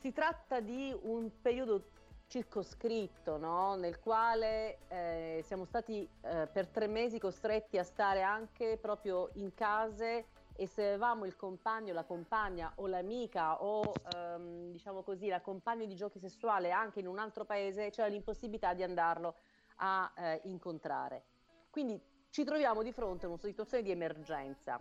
si 0.00 0.12
tratta 0.12 0.60
di 0.60 0.94
un 1.02 1.30
periodo 1.40 1.90
circoscritto, 2.30 3.38
no? 3.38 3.74
nel 3.74 3.98
quale 3.98 4.78
eh, 4.86 5.40
siamo 5.44 5.64
stati 5.64 6.08
eh, 6.22 6.46
per 6.46 6.68
tre 6.68 6.86
mesi 6.86 7.18
costretti 7.18 7.76
a 7.76 7.82
stare 7.82 8.22
anche 8.22 8.78
proprio 8.80 9.30
in 9.34 9.52
case 9.52 10.26
e 10.54 10.68
se 10.68 10.86
avevamo 10.86 11.24
il 11.24 11.34
compagno, 11.34 11.92
la 11.92 12.04
compagna 12.04 12.72
o 12.76 12.86
l'amica 12.86 13.60
o 13.64 13.92
ehm, 14.14 14.70
diciamo 14.70 15.02
così 15.02 15.26
la 15.26 15.40
compagna 15.40 15.84
di 15.86 15.96
giochi 15.96 16.20
sessuale 16.20 16.70
anche 16.70 17.00
in 17.00 17.08
un 17.08 17.18
altro 17.18 17.44
paese, 17.44 17.90
c'era 17.90 18.06
l'impossibilità 18.06 18.74
di 18.74 18.84
andarlo 18.84 19.34
a 19.76 20.12
eh, 20.16 20.40
incontrare. 20.44 21.24
Quindi 21.68 22.00
ci 22.30 22.44
troviamo 22.44 22.84
di 22.84 22.92
fronte 22.92 23.26
a 23.26 23.28
una 23.28 23.38
situazione 23.38 23.82
di 23.82 23.90
emergenza. 23.90 24.80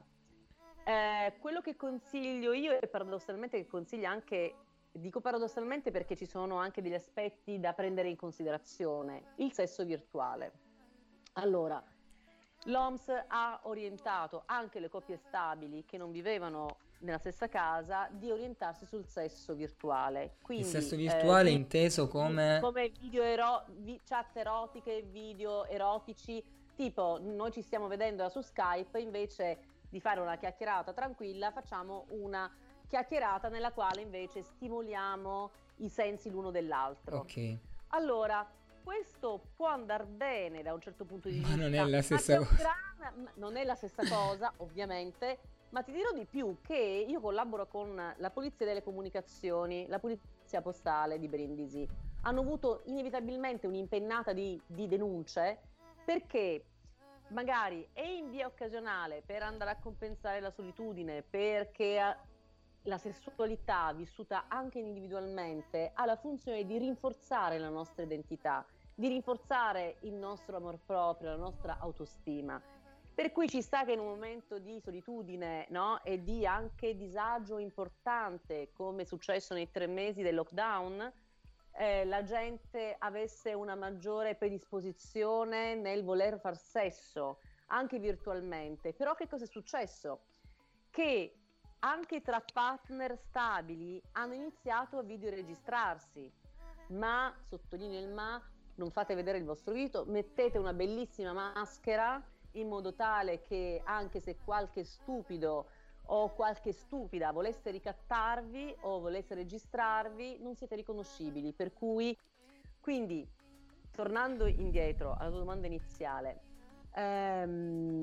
Eh, 0.84 1.34
quello 1.40 1.62
che 1.62 1.76
consiglio 1.76 2.54
io 2.54 2.80
e 2.80 2.88
paradossalmente 2.88 3.58
che 3.58 3.68
consiglio 3.68 4.08
anche, 4.08 4.54
dico 4.92 5.22
paradossalmente 5.22 5.92
perché 5.92 6.16
ci 6.16 6.26
sono 6.26 6.58
anche 6.58 6.82
degli 6.82 6.94
aspetti 6.94 7.60
da 7.60 7.74
prendere 7.74 8.10
in 8.10 8.16
considerazione, 8.16 9.34
il 9.36 9.54
sesso 9.54 9.84
virtuale. 9.84 10.52
Allora, 11.34 11.84
L'OMS 12.66 13.08
ha 13.28 13.60
orientato 13.64 14.44
anche 14.46 14.80
le 14.80 14.90
coppie 14.90 15.16
stabili 15.16 15.86
che 15.86 15.98
non 15.98 16.12
vivevano 16.12 16.78
nella 17.00 17.18
stessa 17.18 17.48
casa 17.48 18.10
di 18.12 18.30
orientarsi 18.30 18.86
sul 18.86 19.06
sesso 19.06 19.54
virtuale. 19.54 20.36
Quindi, 20.42 20.66
il 20.66 20.70
sesso 20.70 20.98
virtuale 20.98 21.50
eh, 21.50 21.54
inteso 21.54 22.10
come... 22.10 22.60
Come 22.60 22.92
video 23.00 23.24
ero- 23.24 23.64
vi- 23.78 24.02
chat 24.04 24.36
erotiche, 24.36 25.04
video 25.04 25.66
erotici, 25.66 26.44
tipo 26.76 27.18
noi 27.22 27.52
ci 27.52 27.62
stiamo 27.62 27.88
vedendo 27.88 28.28
su 28.28 28.42
Skype, 28.42 29.00
invece 29.00 29.60
di 29.90 30.02
fare 30.02 30.20
una 30.20 30.36
chiacchierata 30.36 30.92
tranquilla 30.92 31.52
facciamo 31.52 32.06
una 32.10 32.52
chiacchierata 32.90 33.48
nella 33.50 33.72
quale 33.72 34.02
invece 34.02 34.42
stimoliamo 34.42 35.52
i 35.78 35.90
sensi 35.90 36.30
l'uno 36.30 36.52
dell'altro. 36.52 37.20
Ok. 37.20 37.58
Allora, 37.90 38.46
questo 38.84 39.40
può 39.56 39.68
andare 39.68 40.06
bene 40.06 40.64
da 40.64 40.74
un 40.74 40.82
certo 40.82 41.06
punto 41.06 41.30
di 41.30 41.38
vista. 41.38 41.56
Ma 41.56 41.62
non 41.62 41.74
è 41.74 41.86
la 41.86 42.02
stessa 42.02 42.38
cosa. 42.38 42.56
Gran... 42.56 43.30
non 43.36 43.56
è 43.56 43.64
la 43.64 43.76
stessa 43.76 44.04
cosa, 44.10 44.52
ovviamente, 44.58 45.38
ma 45.70 45.84
ti 45.84 45.92
dirò 45.92 46.12
di 46.12 46.26
più 46.26 46.58
che 46.62 47.06
io 47.08 47.20
collaboro 47.20 47.68
con 47.68 48.14
la 48.18 48.30
Polizia 48.32 48.66
delle 48.66 48.82
Comunicazioni, 48.82 49.86
la 49.88 50.00
Polizia 50.00 50.62
Postale 50.62 51.20
di 51.20 51.28
Brindisi. 51.28 51.88
Hanno 52.22 52.42
avuto 52.42 52.82
inevitabilmente 52.86 53.68
un'impennata 53.68 54.34
di, 54.34 54.60
di 54.66 54.88
denunce 54.88 55.60
perché 56.04 56.66
magari 57.28 57.88
è 57.94 58.02
in 58.02 58.32
via 58.32 58.48
occasionale 58.48 59.22
per 59.24 59.44
andare 59.44 59.70
a 59.70 59.78
compensare 59.78 60.40
la 60.40 60.50
solitudine, 60.50 61.22
perché 61.22 62.18
la 62.90 62.98
sessualità 62.98 63.94
vissuta 63.94 64.46
anche 64.50 64.80
individualmente 64.80 65.92
ha 65.94 66.06
la 66.06 66.18
funzione 66.18 66.66
di 66.66 66.78
rinforzare 66.78 67.58
la 67.58 67.70
nostra 67.70 68.04
identità 68.04 68.66
di 69.00 69.08
rinforzare 69.08 69.96
il 70.02 70.14
nostro 70.14 70.58
amor 70.58 70.78
proprio, 70.86 71.30
la 71.30 71.38
nostra 71.38 71.78
autostima. 71.80 72.62
Per 73.16 73.32
cui 73.32 73.48
ci 73.48 73.62
sta 73.62 73.86
che 73.86 73.94
in 73.94 74.00
un 74.00 74.08
momento 74.08 74.60
di 74.60 74.78
solitudine 74.82 75.68
no, 75.70 76.04
e 76.04 76.22
di 76.22 76.46
anche 76.46 76.98
disagio 76.98 77.60
importante, 77.60 78.72
come 78.74 79.04
è 79.04 79.06
successo 79.06 79.54
nei 79.54 79.72
tre 79.72 79.88
mesi 79.88 80.22
del 80.22 80.36
lockdown, 80.36 81.14
eh, 81.78 82.04
la 82.04 82.24
gente 82.24 82.94
avesse 83.00 83.54
una 83.54 83.76
maggiore 83.76 84.36
predisposizione 84.36 85.76
nel 85.76 86.04
voler 86.04 86.38
far 86.38 86.58
sesso, 86.58 87.40
anche 87.68 88.00
virtualmente. 88.00 88.92
Però 88.92 89.16
che 89.16 89.30
cosa 89.30 89.46
è 89.46 89.48
successo? 89.48 90.24
Che 90.90 91.34
anche 91.80 92.22
tra 92.22 92.44
partner 92.54 93.18
stabili 93.18 94.02
hanno 94.14 94.34
iniziato 94.34 94.98
a 94.98 95.04
videoregistrarsi, 95.04 96.32
ma, 96.88 97.34
sottolineo 97.48 98.00
il 98.00 98.10
ma, 98.10 98.42
non 98.76 98.90
fate 98.92 99.16
vedere 99.16 99.38
il 99.38 99.46
vostro 99.46 99.74
dito, 99.74 100.06
mettete 100.08 100.58
una 100.58 100.74
bellissima 100.74 101.34
maschera 101.34 102.22
in 102.54 102.68
modo 102.68 102.94
tale 102.94 103.42
che 103.42 103.82
anche 103.84 104.20
se 104.20 104.38
qualche 104.44 104.84
stupido 104.84 105.68
o 106.12 106.34
qualche 106.34 106.72
stupida 106.72 107.32
volesse 107.32 107.70
ricattarvi 107.70 108.78
o 108.82 109.00
volesse 109.00 109.36
registrarvi, 109.36 110.40
non 110.42 110.56
siete 110.56 110.76
riconoscibili. 110.76 111.54
Per 111.54 111.72
cui, 111.72 112.18
quindi, 112.80 113.28
tornando 113.92 114.48
indietro 114.48 115.16
alla 115.16 115.30
tua 115.30 115.40
domanda 115.40 115.68
iniziale, 115.68 116.42
ehm, 116.96 117.99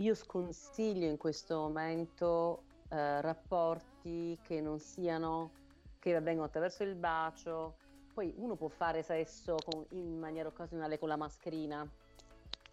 io 0.00 0.14
sconsiglio 0.14 1.06
in 1.06 1.18
questo 1.18 1.56
momento 1.56 2.62
eh, 2.88 3.20
rapporti 3.20 4.38
che 4.42 4.60
non 4.60 4.78
siano, 4.78 5.50
che 5.98 6.16
avvengono 6.16 6.46
attraverso 6.46 6.82
il 6.84 6.94
bacio, 6.94 7.76
poi 8.14 8.32
uno 8.36 8.56
può 8.56 8.68
fare 8.68 9.02
sesso 9.02 9.56
con, 9.64 9.84
in 9.90 10.18
maniera 10.18 10.48
occasionale 10.48 10.98
con 10.98 11.08
la 11.08 11.16
mascherina, 11.16 11.86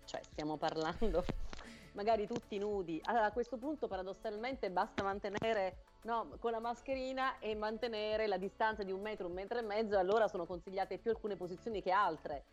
cioè 0.05 0.21
stiamo 0.23 0.55
parlando 0.55 1.25
magari 1.93 2.27
tutti 2.27 2.57
nudi. 2.57 3.01
Allora 3.03 3.25
a 3.25 3.31
questo 3.31 3.57
punto 3.57 3.87
paradossalmente 3.87 4.71
basta 4.71 5.03
mantenere 5.03 5.83
no, 6.03 6.37
con 6.39 6.51
la 6.51 6.59
mascherina 6.59 7.39
e 7.39 7.55
mantenere 7.55 8.27
la 8.27 8.37
distanza 8.37 8.83
di 8.83 8.93
un 8.93 9.01
metro, 9.01 9.27
un 9.27 9.33
metro 9.33 9.59
e 9.59 9.63
mezzo, 9.63 9.97
allora 9.97 10.29
sono 10.29 10.45
consigliate 10.45 10.97
più 10.97 11.11
alcune 11.11 11.35
posizioni 11.35 11.81
che 11.81 11.91
altre. 11.91 12.45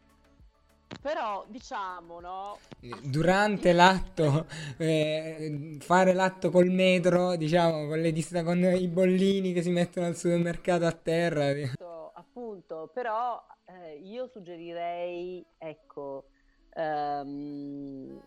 Però 1.01 1.45
diciamo, 1.49 2.21
no? 2.21 2.59
Durante 3.03 3.73
l'atto, 3.73 4.47
eh, 4.79 5.77
fare 5.81 6.13
l'atto 6.13 6.51
col 6.51 6.71
metro, 6.71 7.37
diciamo, 7.37 7.89
con, 7.89 8.01
le 8.01 8.13
dist- 8.13 8.43
con 8.43 8.59
i 8.59 8.89
bollini 8.89 9.53
che 9.53 9.63
si 9.63 9.71
mettono 9.71 10.07
al 10.07 10.17
supermercato 10.17 10.87
a 10.87 10.93
terra 10.93 11.53
appunto, 12.35 12.91
però 12.93 13.45
eh, 13.67 13.97
io 13.99 14.27
suggerirei, 14.27 15.45
ecco, 15.59 16.29
ehm, 16.71 18.21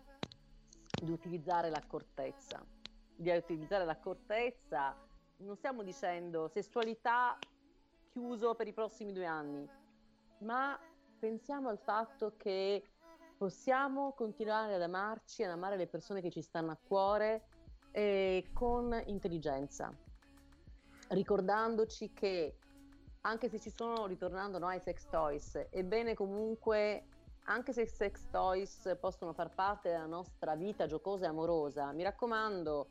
di 1.02 1.10
utilizzare 1.10 1.68
l'accortezza, 1.68 2.64
di 3.14 3.30
utilizzare 3.30 3.84
l'accortezza, 3.84 4.96
non 5.38 5.56
stiamo 5.56 5.82
dicendo 5.82 6.48
sessualità 6.48 7.38
chiuso 8.10 8.54
per 8.54 8.66
i 8.66 8.72
prossimi 8.72 9.12
due 9.12 9.26
anni, 9.26 9.68
ma 10.38 10.78
pensiamo 11.18 11.68
al 11.68 11.78
fatto 11.78 12.34
che 12.36 12.84
possiamo 13.36 14.12
continuare 14.12 14.74
ad 14.74 14.82
amarci, 14.82 15.42
ad 15.42 15.50
amare 15.50 15.76
le 15.76 15.86
persone 15.86 16.20
che 16.20 16.30
ci 16.30 16.42
stanno 16.42 16.72
a 16.72 16.78
cuore 16.80 17.46
eh, 17.90 18.48
con 18.52 19.00
intelligenza, 19.06 19.92
ricordandoci 21.08 22.12
che 22.12 22.56
anche 23.22 23.48
se 23.48 23.58
ci 23.58 23.70
sono, 23.70 24.06
ritornando 24.06 24.58
no, 24.58 24.66
ai 24.68 24.80
sex 24.80 25.06
toys, 25.08 25.66
ebbene 25.70 26.14
comunque, 26.14 27.04
anche 27.44 27.72
se 27.72 27.82
i 27.82 27.86
sex 27.86 28.28
toys 28.30 28.96
possono 29.00 29.32
far 29.32 29.54
parte 29.54 29.90
della 29.90 30.06
nostra 30.06 30.54
vita 30.54 30.86
giocosa 30.86 31.24
e 31.24 31.28
amorosa, 31.28 31.92
mi 31.92 32.02
raccomando, 32.02 32.88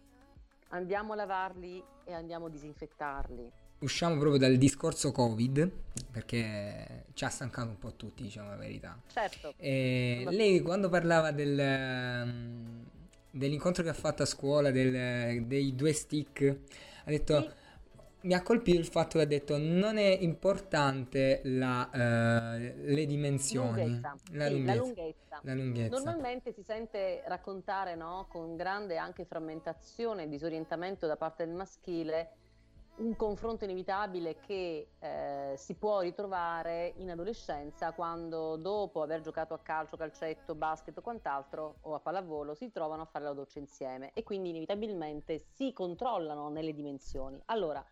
andiamo 0.69 1.13
a 1.13 1.15
lavarli 1.15 1.84
e 2.03 2.13
andiamo 2.13 2.48
a 2.48 2.50
disinfettarli. 2.50 3.66
Usciamo 3.79 4.17
proprio 4.17 4.39
dal 4.39 4.57
discorso 4.57 5.12
Covid, 5.12 5.72
perché 6.12 7.05
ci 7.13 7.25
ha 7.25 7.29
stancato 7.29 7.69
un 7.69 7.77
po' 7.77 7.93
tutti, 7.93 8.24
diciamo 8.24 8.50
la 8.50 8.55
verità. 8.55 9.00
Certo. 9.07 9.53
E 9.57 10.25
lei 10.29 10.62
quando 10.62 10.89
parlava 10.89 11.31
del, 11.31 11.60
ehm, 11.60 12.86
dell'incontro 13.29 13.84
che 13.84 13.89
ha 13.89 13.93
fatto 13.93 14.24
a 14.24 14.25
scuola 14.25 14.72
del, 14.72 15.46
dei 15.46 15.75
due 15.75 15.93
stick, 15.93 16.57
ha 17.03 17.10
detto... 17.10 17.41
Sì 17.41 17.65
mi 18.27 18.34
ha 18.34 18.41
colpito 18.41 18.77
il 18.77 18.86
fatto 18.86 19.17
che 19.17 19.24
ha 19.24 19.27
detto 19.27 19.57
non 19.57 19.98
è 19.98 20.17
importante 20.19 21.41
la, 21.46 21.89
uh, 21.91 22.91
le 22.91 23.05
dimensioni, 23.05 23.84
lunghezza. 23.84 24.15
La, 24.31 24.48
sì, 24.48 24.51
lunghezza. 24.51 24.74
la, 24.74 24.75
lunghezza. 24.75 25.39
la 25.43 25.53
lunghezza. 25.53 25.96
Normalmente 25.96 26.51
si 26.51 26.63
sente 26.63 27.24
raccontare 27.27 27.96
no, 27.96 28.27
con 28.29 28.55
grande 28.55 28.98
anche 28.98 29.24
frammentazione 29.24 30.24
e 30.24 30.27
disorientamento 30.27 31.07
da 31.07 31.15
parte 31.15 31.46
del 31.46 31.53
maschile 31.53 32.31
un 32.98 33.16
confronto 33.16 33.63
inevitabile 33.63 34.39
che 34.39 34.89
eh, 35.00 35.54
si 35.56 35.75
può 35.75 36.01
ritrovare 36.01 36.94
in 36.98 37.12
adolescenza 37.12 37.92
quando 37.92 38.56
dopo 38.56 39.01
aver 39.01 39.22
giocato 39.22 39.54
a 39.54 39.60
calcio, 39.60 39.98
calcetto, 39.98 40.56
basket 40.56 40.98
o 40.98 41.01
quant'altro 41.01 41.77
o 41.82 41.94
a 41.94 42.00
pallavolo 42.00 42.56
si 42.56 42.72
trovano 42.72 43.04
a 43.04 43.06
fare 43.06 43.25
la 43.25 43.34
doccia 43.34 43.60
insieme 43.60 44.12
e 44.13 44.24
quindi 44.24 44.50
inevitabilmente 44.50 45.38
si 45.38 45.74
controllano 45.74 46.50
nelle 46.50 46.74
dimensioni. 46.74 47.39
Allora, 47.46 47.86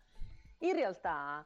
in 0.58 0.72
realtà 0.72 1.44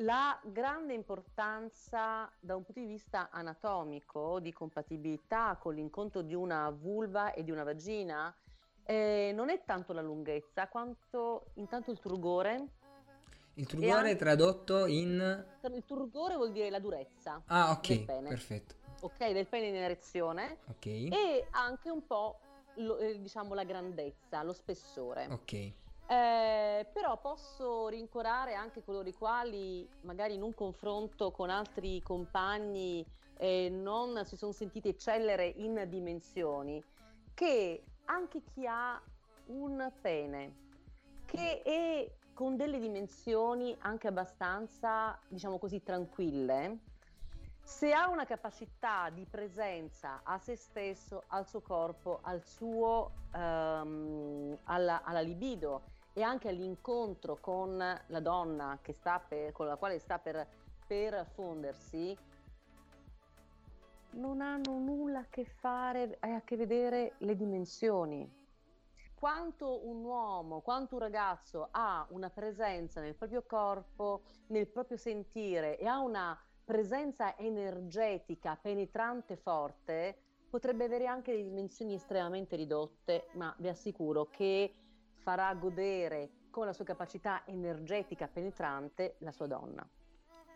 la 0.00 0.38
grande 0.44 0.94
importanza 0.94 2.30
da 2.40 2.56
un 2.56 2.62
punto 2.62 2.80
di 2.80 2.86
vista 2.86 3.28
anatomico 3.30 4.38
di 4.40 4.52
compatibilità 4.52 5.58
con 5.60 5.74
l'incontro 5.74 6.22
di 6.22 6.34
una 6.34 6.70
vulva 6.70 7.32
e 7.32 7.42
di 7.42 7.50
una 7.50 7.64
vagina 7.64 8.34
eh, 8.90 9.32
non 9.34 9.50
è 9.50 9.64
tanto 9.66 9.92
la 9.92 10.00
lunghezza 10.00 10.66
quanto 10.68 11.50
intanto 11.54 11.90
il 11.90 11.98
turgore. 11.98 12.76
Il 13.58 13.66
turgore 13.66 13.92
anche... 13.92 14.16
tradotto 14.16 14.86
in... 14.86 15.46
Il 15.62 15.84
turgore 15.84 16.36
vuol 16.36 16.52
dire 16.52 16.70
la 16.70 16.78
durezza. 16.78 17.42
Ah, 17.46 17.72
ok, 17.72 18.04
perfetto. 18.04 18.76
Ok, 19.00 19.32
del 19.32 19.48
pene 19.48 19.66
in 19.66 19.74
erezione. 19.74 20.58
Ok. 20.68 20.86
E 20.86 21.48
anche 21.50 21.90
un 21.90 22.06
po', 22.06 22.38
lo, 22.76 22.98
eh, 22.98 23.20
diciamo, 23.20 23.54
la 23.54 23.64
grandezza, 23.64 24.44
lo 24.44 24.52
spessore. 24.52 25.26
Ok. 25.30 25.52
Eh, 25.52 26.86
però 26.92 27.20
posso 27.20 27.88
rincorare 27.88 28.54
anche 28.54 28.82
coloro 28.84 29.08
i 29.08 29.12
quali 29.12 29.86
magari 30.02 30.34
in 30.34 30.42
un 30.42 30.54
confronto 30.54 31.32
con 31.32 31.50
altri 31.50 32.00
compagni 32.00 33.04
eh, 33.38 33.68
non 33.68 34.24
si 34.24 34.36
sono 34.36 34.52
sentiti 34.52 34.88
eccellere 34.88 35.46
in 35.46 35.84
dimensioni, 35.88 36.82
che 37.34 37.82
anche 38.04 38.40
chi 38.54 38.66
ha 38.66 39.02
un 39.46 39.92
pene 40.00 40.66
che 41.28 41.62
è 41.62 42.10
con 42.38 42.54
delle 42.54 42.78
dimensioni 42.78 43.76
anche 43.80 44.06
abbastanza, 44.06 45.18
diciamo 45.26 45.58
così, 45.58 45.82
tranquille, 45.82 46.78
se 47.60 47.92
ha 47.92 48.08
una 48.08 48.24
capacità 48.26 49.10
di 49.10 49.26
presenza 49.28 50.20
a 50.22 50.38
se 50.38 50.54
stesso, 50.54 51.24
al 51.26 51.48
suo 51.48 51.60
corpo, 51.62 52.20
al 52.22 52.40
suo, 52.44 53.10
um, 53.34 54.56
alla, 54.66 55.02
alla 55.02 55.20
libido 55.20 55.82
e 56.12 56.22
anche 56.22 56.48
all'incontro 56.48 57.38
con 57.40 57.76
la 57.76 58.20
donna 58.20 58.78
per, 59.26 59.50
con 59.50 59.66
la 59.66 59.74
quale 59.74 59.98
sta 59.98 60.20
per, 60.20 60.46
per 60.86 61.26
fondersi, 61.34 62.16
non 64.10 64.40
hanno 64.40 64.78
nulla 64.78 65.18
a 65.18 65.26
che 65.28 65.44
fare, 65.44 66.18
a 66.20 66.40
che 66.42 66.54
vedere 66.54 67.14
le 67.18 67.34
dimensioni. 67.34 68.37
Quanto 69.18 69.84
un 69.84 70.04
uomo, 70.04 70.60
quanto 70.60 70.94
un 70.94 71.00
ragazzo 71.00 71.70
ha 71.72 72.06
una 72.10 72.30
presenza 72.30 73.00
nel 73.00 73.16
proprio 73.16 73.42
corpo, 73.42 74.22
nel 74.46 74.68
proprio 74.68 74.96
sentire 74.96 75.76
e 75.76 75.88
ha 75.88 75.98
una 75.98 76.40
presenza 76.64 77.36
energetica 77.36 78.54
penetrante 78.54 79.34
forte, 79.34 80.22
potrebbe 80.48 80.84
avere 80.84 81.08
anche 81.08 81.34
dimensioni 81.34 81.94
estremamente 81.94 82.54
ridotte, 82.54 83.26
ma 83.32 83.52
vi 83.58 83.66
assicuro 83.66 84.26
che 84.26 84.72
farà 85.14 85.52
godere 85.54 86.46
con 86.48 86.66
la 86.66 86.72
sua 86.72 86.84
capacità 86.84 87.42
energetica 87.44 88.28
penetrante 88.28 89.16
la 89.18 89.32
sua 89.32 89.48
donna. 89.48 89.84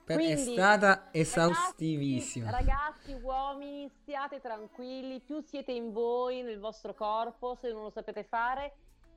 Per 0.05 0.17
Quindi, 0.17 0.33
è 0.33 0.37
stata 0.37 1.09
esaustivissima. 1.13 2.51
Ragazzi, 2.51 2.93
ragazzi, 3.13 3.25
uomini, 3.25 3.89
stiate 3.89 4.41
tranquilli, 4.41 5.21
più 5.21 5.41
siete 5.41 5.73
in 5.73 5.93
voi, 5.93 6.43
nel 6.43 6.59
vostro 6.59 6.95
corpo, 6.95 7.55
se 7.55 7.71
non 7.73 7.83
lo 7.83 7.91
sapete 7.91 8.25
fare, 8.25 8.75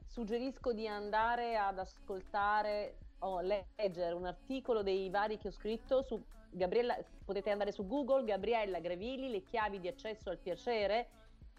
suggerisco 0.07 0.73
di 0.73 0.87
andare 0.87 1.57
ad 1.57 1.79
ascoltare 1.79 2.97
o 3.19 3.41
leggere 3.41 4.13
un 4.13 4.25
articolo 4.25 4.83
dei 4.83 5.09
vari 5.09 5.37
che 5.37 5.47
ho 5.47 5.51
scritto 5.51 6.03
su 6.03 6.21
Gabriella, 6.49 6.97
potete 7.23 7.49
andare 7.49 7.71
su 7.71 7.85
Google, 7.85 8.23
Gabriella 8.23 8.79
Grevili, 8.79 9.29
le 9.29 9.43
chiavi 9.43 9.79
di 9.79 9.87
accesso 9.87 10.29
al 10.29 10.37
piacere 10.37 11.09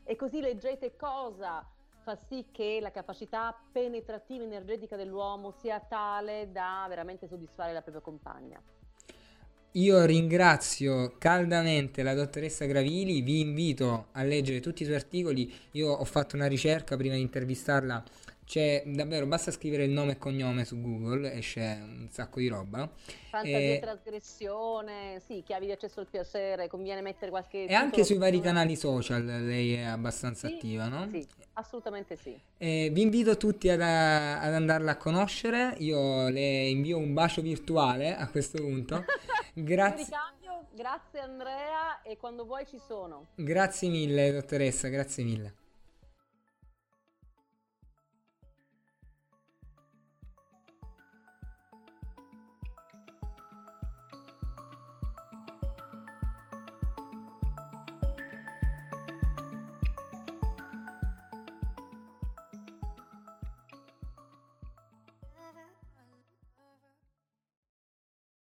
e 0.04 0.16
così 0.16 0.40
leggete 0.40 0.96
cosa 0.96 1.68
fa 2.02 2.16
sì 2.28 2.46
che 2.52 2.78
la 2.80 2.92
capacità 2.92 3.54
penetrativa 3.72 4.44
energetica 4.44 4.96
dell'uomo 4.96 5.50
sia 5.50 5.80
tale 5.80 6.52
da 6.52 6.86
veramente 6.88 7.26
soddisfare 7.26 7.72
la 7.72 7.82
propria 7.82 8.02
compagna. 8.02 8.62
Io 9.76 10.06
ringrazio 10.06 11.16
caldamente 11.18 12.02
la 12.02 12.14
dottoressa 12.14 12.64
Gravili, 12.64 13.20
vi 13.20 13.40
invito 13.40 14.06
a 14.12 14.22
leggere 14.22 14.60
tutti 14.60 14.80
i 14.80 14.84
suoi 14.86 14.96
articoli, 14.96 15.52
io 15.72 15.90
ho 15.90 16.04
fatto 16.06 16.34
una 16.34 16.46
ricerca 16.46 16.96
prima 16.96 17.14
di 17.14 17.20
intervistarla 17.20 18.02
c'è 18.46 18.84
davvero, 18.86 19.26
basta 19.26 19.50
scrivere 19.50 19.84
il 19.84 19.90
nome 19.90 20.12
e 20.12 20.18
cognome 20.18 20.64
su 20.64 20.80
Google, 20.80 21.32
esce 21.32 21.78
un 21.82 22.06
sacco 22.10 22.38
di 22.38 22.46
roba. 22.46 22.88
Fantasia 23.28 23.58
e 23.58 23.78
trasgressione, 23.80 25.20
sì, 25.26 25.42
chiavi 25.44 25.66
di 25.66 25.72
accesso 25.72 25.98
al 25.98 26.06
piacere, 26.06 26.68
conviene 26.68 27.02
mettere 27.02 27.30
qualche... 27.30 27.66
E 27.66 27.74
anche 27.74 28.04
sui 28.04 28.18
vari 28.18 28.40
canali 28.40 28.76
social 28.76 29.24
lei 29.24 29.74
è 29.74 29.82
abbastanza 29.82 30.46
sì, 30.46 30.54
attiva, 30.54 30.86
no? 30.86 31.08
Sì, 31.10 31.26
assolutamente 31.54 32.16
sì. 32.16 32.38
E 32.56 32.88
vi 32.92 33.02
invito 33.02 33.36
tutti 33.36 33.68
ad, 33.68 33.80
ad, 33.80 34.54
andarla 34.54 34.92
a 34.92 34.96
conoscere, 34.96 35.74
io 35.78 36.28
le 36.28 36.68
invio 36.68 36.98
un 36.98 37.12
bacio 37.14 37.42
virtuale 37.42 38.14
a 38.14 38.28
questo 38.28 38.58
punto. 38.58 39.04
Grazie. 39.58 40.06
Grazie 40.74 41.20
Andrea 41.20 42.02
e 42.02 42.18
quando 42.18 42.44
vuoi 42.44 42.66
ci 42.66 42.78
sono. 42.78 43.28
Grazie 43.36 43.88
mille 43.88 44.30
dottoressa, 44.30 44.88
grazie 44.88 45.24
mille. 45.24 45.54